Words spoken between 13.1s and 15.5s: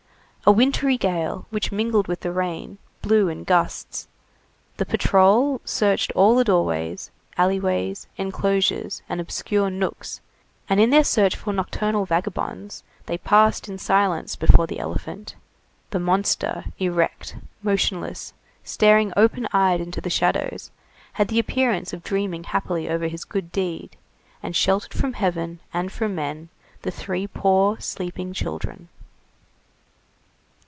passed in silence before the elephant;